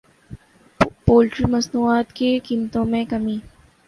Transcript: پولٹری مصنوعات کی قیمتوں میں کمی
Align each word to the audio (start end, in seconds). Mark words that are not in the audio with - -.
پولٹری 1.05 1.45
مصنوعات 1.47 2.13
کی 2.13 2.37
قیمتوں 2.39 2.85
میں 2.85 3.03
کمی 3.05 3.37